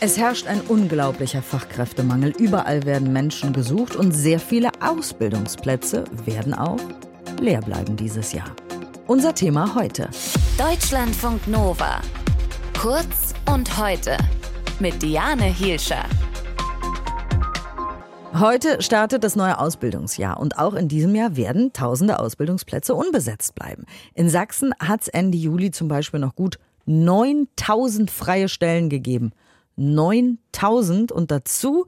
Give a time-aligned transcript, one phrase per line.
[0.00, 2.32] Es herrscht ein unglaublicher Fachkräftemangel.
[2.38, 6.78] Überall werden Menschen gesucht und sehr viele Ausbildungsplätze werden auch
[7.40, 8.54] leer bleiben dieses Jahr.
[9.08, 10.08] Unser Thema heute.
[10.56, 12.00] Deutschlandfunk Nova.
[12.78, 14.16] Kurz und heute.
[14.78, 16.04] Mit Diane Hielscher.
[18.38, 23.84] Heute startet das neue Ausbildungsjahr und auch in diesem Jahr werden tausende Ausbildungsplätze unbesetzt bleiben.
[24.14, 29.32] In Sachsen hat es Ende Juli zum Beispiel noch gut 9000 freie Stellen gegeben.
[29.78, 31.86] 9000 und dazu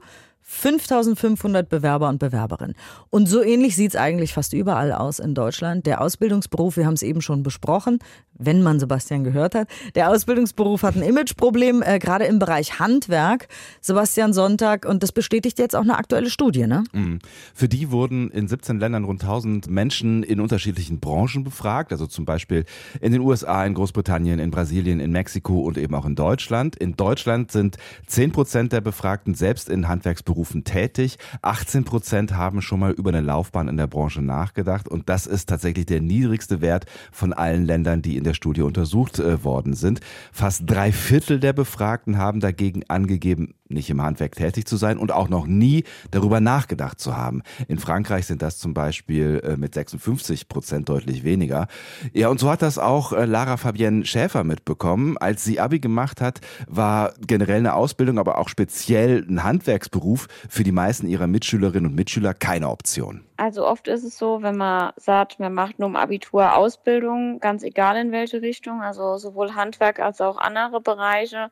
[0.51, 2.75] 5500 Bewerber und Bewerberinnen.
[3.09, 5.85] Und so ähnlich sieht es eigentlich fast überall aus in Deutschland.
[5.85, 7.99] Der Ausbildungsberuf, wir haben es eben schon besprochen,
[8.33, 9.69] wenn man Sebastian gehört hat.
[9.95, 13.47] Der Ausbildungsberuf hat ein Imageproblem, äh, gerade im Bereich Handwerk.
[13.79, 16.83] Sebastian Sonntag, und das bestätigt jetzt auch eine aktuelle Studie, ne?
[16.91, 17.19] Mhm.
[17.53, 22.25] Für die wurden in 17 Ländern rund 1000 Menschen in unterschiedlichen Branchen befragt, also zum
[22.25, 22.65] Beispiel
[22.99, 26.75] in den USA, in Großbritannien, in Brasilien, in Mexiko und eben auch in Deutschland.
[26.75, 27.77] In Deutschland sind
[28.07, 31.19] 10 Prozent der Befragten selbst in Handwerksberufen tätig.
[31.43, 35.47] 18 Prozent haben schon mal über eine Laufbahn in der Branche nachgedacht und das ist
[35.47, 39.73] tatsächlich der niedrigste Wert von allen Ländern, die in der der Studie untersucht äh, worden
[39.73, 39.99] sind.
[40.31, 45.11] Fast drei Viertel der Befragten haben dagegen angegeben, nicht im Handwerk tätig zu sein und
[45.11, 47.41] auch noch nie darüber nachgedacht zu haben.
[47.67, 51.67] In Frankreich sind das zum Beispiel äh, mit 56 Prozent deutlich weniger.
[52.13, 55.17] Ja, und so hat das auch äh, Lara Fabienne Schäfer mitbekommen.
[55.17, 60.63] Als sie Abi gemacht hat, war generell eine Ausbildung, aber auch speziell ein Handwerksberuf für
[60.63, 63.23] die meisten ihrer Mitschülerinnen und Mitschüler keine Option.
[63.41, 67.63] Also oft ist es so, wenn man sagt, man macht nur im Abitur Ausbildung, ganz
[67.63, 71.49] egal in welche Richtung, also sowohl Handwerk als auch andere Bereiche,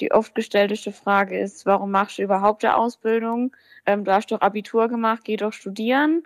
[0.00, 3.54] die oft gestellte Frage ist, warum machst du überhaupt eine Ausbildung?
[3.86, 6.22] Ähm, du hast doch Abitur gemacht, geh doch studieren.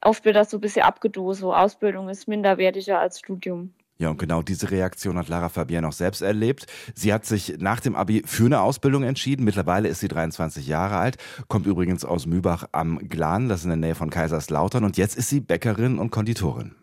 [0.00, 3.74] Oft wird das so ein bisschen abgedost, Ausbildung ist minderwertiger als Studium.
[3.98, 6.66] Ja, und genau diese Reaktion hat Lara Fabian auch selbst erlebt.
[6.94, 9.44] Sie hat sich nach dem Abi für eine Ausbildung entschieden.
[9.44, 13.70] Mittlerweile ist sie 23 Jahre alt, kommt übrigens aus Mübach am Glan, das ist in
[13.70, 14.84] der Nähe von Kaiserslautern.
[14.84, 16.79] Und jetzt ist sie Bäckerin und Konditorin.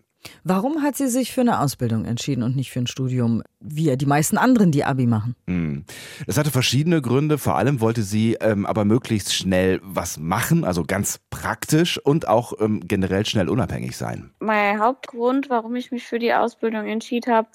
[0.50, 4.06] Warum hat sie sich für eine Ausbildung entschieden und nicht für ein Studium, wie die
[4.06, 5.36] meisten anderen, die Abi machen?
[5.46, 5.84] Hm.
[6.26, 7.38] Das hatte verschiedene Gründe.
[7.38, 12.54] Vor allem wollte sie ähm, aber möglichst schnell was machen, also ganz praktisch und auch
[12.62, 14.32] ähm, generell schnell unabhängig sein.
[14.40, 17.50] Mein Hauptgrund, warum ich mich für die Ausbildung entschieden habe,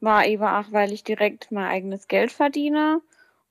[0.00, 3.00] war eben auch, weil ich direkt mein eigenes Geld verdiene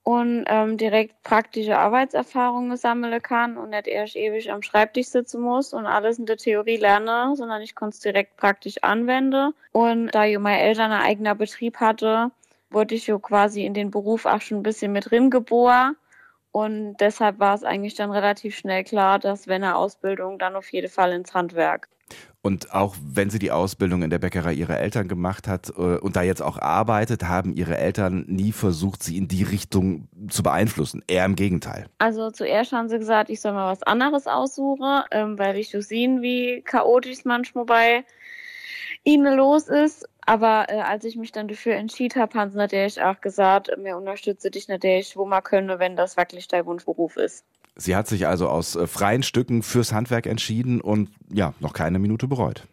[0.08, 5.74] und ähm, direkt praktische Arbeitserfahrungen sammeln kann und nicht erst ewig am Schreibtisch sitzen muss
[5.74, 9.54] und alles in der Theorie lerne, sondern ich konnte es direkt praktisch anwenden.
[9.74, 12.32] Und da ich meine Eltern einen eigenen Betrieb hatte,
[12.70, 15.98] wurde ich ja quasi in den Beruf auch schon ein bisschen mit drin geboren.
[16.54, 20.72] Und deshalb war es eigentlich dann relativ schnell klar, dass wenn eine Ausbildung, dann auf
[20.72, 21.90] jeden Fall ins Handwerk.
[22.42, 26.16] Und auch wenn sie die Ausbildung in der Bäckerei ihrer Eltern gemacht hat äh, und
[26.16, 31.04] da jetzt auch arbeitet, haben ihre Eltern nie versucht, sie in die Richtung zu beeinflussen.
[31.08, 31.88] Eher im Gegenteil.
[31.98, 35.82] Also zuerst haben sie gesagt, ich soll mal was anderes aussuchen, ähm, weil ich so
[35.82, 38.06] sehen, wie chaotisch es manchmal bei
[39.04, 40.08] ihnen los ist.
[40.26, 43.98] Aber äh, als ich mich dann dafür entschieden habe, haben sie natürlich auch gesagt, mir
[43.98, 47.46] unterstütze dich natürlich, wo man könne, wenn das wirklich dein Wunschberuf ist.
[47.78, 52.00] Sie hat sich also aus äh, freien Stücken fürs Handwerk entschieden und ja, noch keine
[52.00, 52.64] Minute bereut.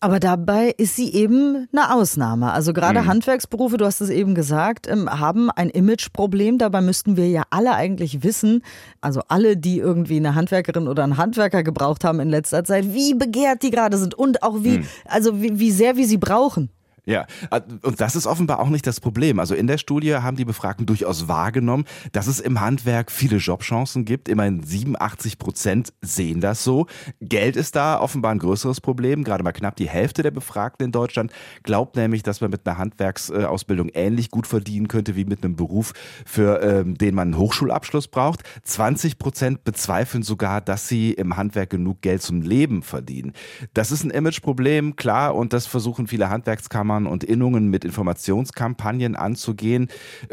[0.00, 2.52] Aber dabei ist sie eben eine Ausnahme.
[2.52, 3.06] Also gerade mhm.
[3.06, 6.58] Handwerksberufe, du hast es eben gesagt, ähm, haben ein Imageproblem.
[6.58, 8.62] Dabei müssten wir ja alle eigentlich wissen,
[9.00, 13.14] also alle, die irgendwie eine Handwerkerin oder einen Handwerker gebraucht haben in letzter Zeit, wie
[13.14, 14.86] begehrt die gerade sind und auch wie, mhm.
[15.06, 16.70] also wie, wie sehr wir sie brauchen.
[17.04, 19.38] Ja, äh, und das ist offenbar auch nicht das Problem.
[19.38, 24.04] Also in der Studie haben die Befragten durchaus wahrgenommen, dass es im Handwerk viele Jobchancen
[24.04, 24.28] gibt.
[24.28, 26.86] Immerhin 87 Prozent sehen das so.
[27.20, 29.24] Geld ist da offenbar ein größeres Problem.
[29.24, 32.78] Gerade mal knapp die Hälfte der Befragten in Deutschland glaubt nämlich, dass man mit einer
[32.78, 35.92] Handwerksausbildung ähnlich gut verdienen könnte wie mit einem Beruf,
[36.26, 38.42] für ähm, den man einen Hochschulabschluss braucht.
[38.62, 43.32] 20 Prozent bezweifeln sogar, dass sie im Handwerk genug Geld zum Leben verdienen.
[43.74, 49.16] Das ist ein Imageproblem, klar, und das versuchen viele Handwerkskammern Jahren und Innungen mit Informationskampagnen
[49.16, 49.88] anzugehen.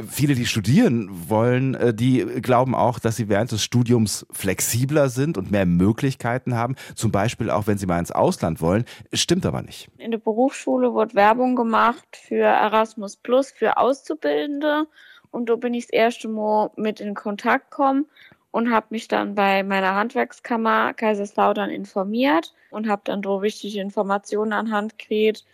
[0.08, 5.38] Viele, die studieren wollen, äh, die glauben auch, dass sie während des Studiums flexibler sind
[5.38, 6.76] und mehr Möglichkeiten haben.
[6.96, 8.86] Zum Beispiel auch, wenn sie mal ins Ausland wollen.
[9.14, 9.90] Stimmt aber nicht.
[9.98, 14.88] In der Berufsschule wird Werbung gemacht für Erasmus Plus für Auszubildende.
[15.32, 18.06] Und da bin ich das erste Mal mit in Kontakt gekommen
[18.52, 24.54] und habe mich dann bei meiner Handwerkskammer Kaiserslautern informiert und habe dann so wichtige Informationen
[24.54, 25.46] anhand gekriegt,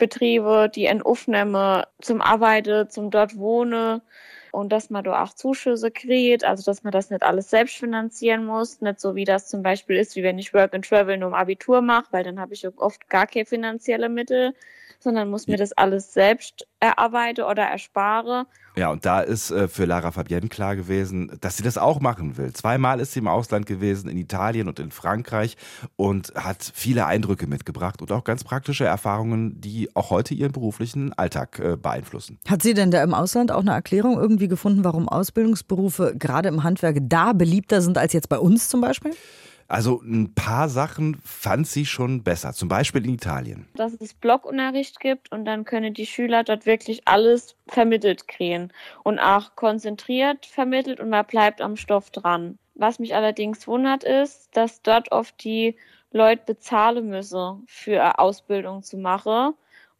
[0.00, 4.02] Betriebe, die in Aufnahme zum Arbeiten, zum dort Wohnen
[4.50, 8.44] und dass man da auch Zuschüsse kriegt, also dass man das nicht alles selbst finanzieren
[8.44, 11.28] muss, nicht so wie das zum Beispiel ist, wie wenn ich Work and Travel nur
[11.28, 14.54] im Abitur mache, weil dann habe ich oft gar keine finanzielle Mittel,
[14.98, 18.46] sondern muss mir das alles selbst erarbeite oder erspare.
[18.76, 22.36] Ja, und da ist äh, für Lara Fabienne klar gewesen, dass sie das auch machen
[22.36, 22.52] will.
[22.52, 25.56] Zweimal ist sie im Ausland gewesen, in Italien und in Frankreich
[25.96, 31.12] und hat viele Eindrücke mitgebracht und auch ganz praktische Erfahrungen, die auch heute ihren beruflichen
[31.12, 32.38] Alltag äh, beeinflussen.
[32.48, 36.62] Hat sie denn da im Ausland auch eine Erklärung irgendwie gefunden, warum Ausbildungsberufe gerade im
[36.62, 39.12] Handwerk da beliebter sind als jetzt bei uns zum Beispiel?
[39.70, 43.68] Also ein paar Sachen fand sie schon besser, zum Beispiel in Italien.
[43.76, 48.72] Dass es Blockunterricht gibt und dann können die Schüler dort wirklich alles vermittelt kriegen
[49.04, 52.58] und auch konzentriert vermittelt und man bleibt am Stoff dran.
[52.74, 55.76] Was mich allerdings wundert ist, dass dort oft die
[56.10, 59.54] Leute bezahlen müssen, für Ausbildung zu machen.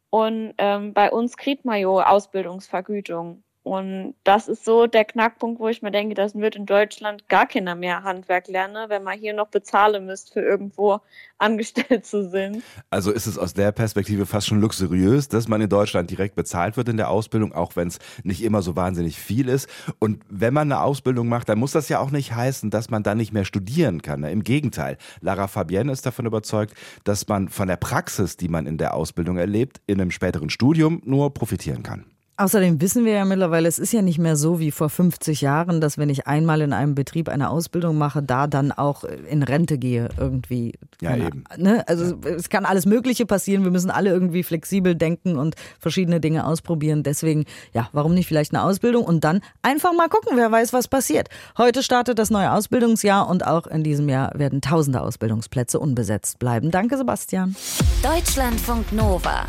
[0.09, 3.41] Und ähm, bei uns kriegt man ja Ausbildungsvergütung.
[3.63, 7.45] Und das ist so der Knackpunkt, wo ich mir denke, das wird in Deutschland gar
[7.45, 10.99] keiner mehr Handwerk lernen, wenn man hier noch bezahlen müsste, für irgendwo
[11.37, 12.63] angestellt zu sein.
[12.89, 16.75] Also ist es aus der Perspektive fast schon luxuriös, dass man in Deutschland direkt bezahlt
[16.75, 19.69] wird in der Ausbildung, auch wenn es nicht immer so wahnsinnig viel ist.
[19.99, 23.03] Und wenn man eine Ausbildung macht, dann muss das ja auch nicht heißen, dass man
[23.03, 24.23] dann nicht mehr studieren kann.
[24.23, 26.73] Im Gegenteil, Lara Fabienne ist davon überzeugt,
[27.03, 31.01] dass man von der Praxis, die man in der Ausbildung erlebt, in einem späteren Studium
[31.05, 32.05] nur profitieren kann.
[32.41, 35.79] Außerdem wissen wir ja mittlerweile, es ist ja nicht mehr so wie vor 50 Jahren,
[35.79, 39.77] dass wenn ich einmal in einem Betrieb eine Ausbildung mache, da dann auch in Rente
[39.77, 40.73] gehe irgendwie.
[41.01, 41.43] Ja, eben.
[41.55, 41.87] Ne?
[41.87, 42.31] Also ja.
[42.31, 43.63] es kann alles Mögliche passieren.
[43.63, 47.03] Wir müssen alle irgendwie flexibel denken und verschiedene Dinge ausprobieren.
[47.03, 50.87] Deswegen, ja, warum nicht vielleicht eine Ausbildung und dann einfach mal gucken, wer weiß, was
[50.87, 51.29] passiert.
[51.59, 56.71] Heute startet das neue Ausbildungsjahr und auch in diesem Jahr werden tausende Ausbildungsplätze unbesetzt bleiben.
[56.71, 57.55] Danke, Sebastian.
[58.01, 59.45] Deutschlandfunk Nova.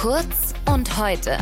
[0.00, 1.36] Kurz und heute.